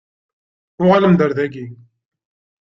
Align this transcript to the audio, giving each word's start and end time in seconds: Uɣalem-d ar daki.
Uɣalem-d 0.83 1.21
ar 1.25 1.31
daki. 1.37 1.65